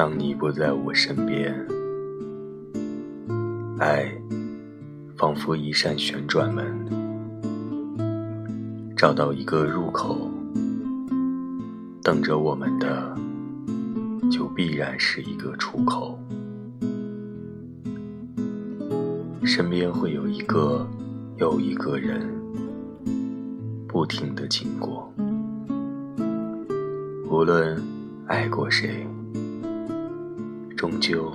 [0.00, 1.54] 当你不在我身边，
[3.78, 4.10] 爱
[5.14, 6.64] 仿佛一扇旋转门，
[8.96, 10.30] 找到一个入口，
[12.02, 13.14] 等着我们的，
[14.32, 16.18] 就必然是一个出口。
[19.44, 20.88] 身边会有一个
[21.36, 22.26] 又一个人，
[23.86, 25.12] 不停的经过，
[27.28, 27.78] 无论
[28.28, 29.06] 爱过谁。
[30.80, 31.30] 终究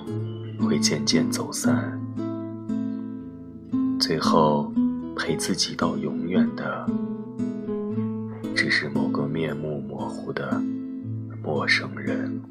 [0.59, 2.01] 会渐渐走散，
[3.99, 4.73] 最后
[5.15, 6.89] 陪自己到永远的，
[8.55, 10.59] 只是某个面目模糊的
[11.43, 12.41] 陌生人。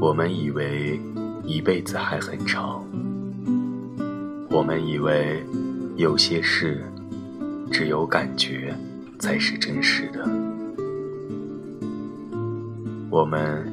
[0.00, 1.00] 我们以为
[1.44, 2.84] 一辈子还很长，
[4.50, 5.46] 我们以为
[5.94, 6.82] 有些事
[7.70, 8.76] 只有感觉
[9.20, 10.28] 才是真实的。
[13.14, 13.72] 我们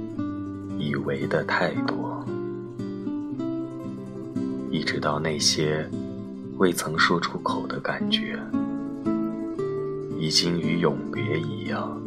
[0.78, 2.24] 以为的太多，
[4.70, 5.84] 一直到那些
[6.60, 8.40] 未曾说出口的感觉，
[10.20, 12.00] 已经与永别一样，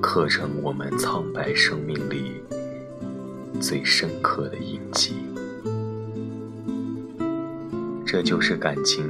[0.00, 2.32] 刻成我们苍白生命里
[3.60, 5.12] 最深刻的印记。
[8.06, 9.04] 这就是感情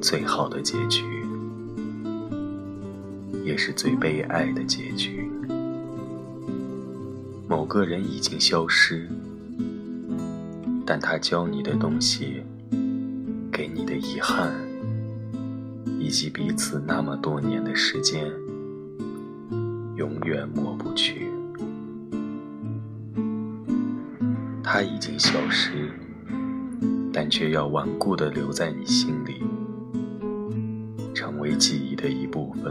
[0.00, 1.04] 最好的结局，
[3.44, 5.30] 也是最悲哀的结局。
[7.48, 9.08] 某个人已经消失，
[10.84, 12.42] 但他教你的东西，
[13.50, 14.52] 给你的遗憾，
[15.98, 18.30] 以及彼此那么多年的时间，
[19.96, 21.30] 永远抹不去。
[24.62, 25.90] 他已经消失，
[27.10, 29.42] 但却要顽固地留在你心里，
[31.14, 32.70] 成为记忆的一部分，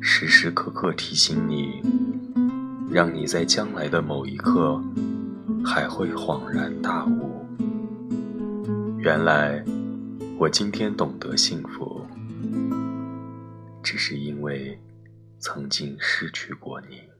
[0.00, 1.82] 时时刻刻提醒你。
[2.92, 4.78] 让你在将来的某一刻，
[5.64, 7.42] 还会恍然大悟。
[8.98, 9.64] 原来，
[10.36, 12.06] 我今天懂得幸福，
[13.82, 14.78] 只是因为
[15.38, 17.11] 曾经失去过你。